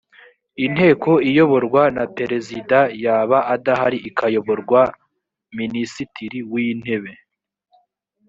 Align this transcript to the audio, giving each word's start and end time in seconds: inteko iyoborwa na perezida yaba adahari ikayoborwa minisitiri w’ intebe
inteko 0.65 1.11
iyoborwa 1.29 1.83
na 1.95 2.05
perezida 2.17 2.79
yaba 3.03 3.39
adahari 3.55 3.97
ikayoborwa 4.09 4.81
minisitiri 5.57 6.39
w’ 6.51 6.53
intebe 6.69 7.13